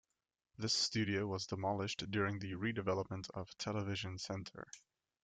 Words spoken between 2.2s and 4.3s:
the redevelopment of Television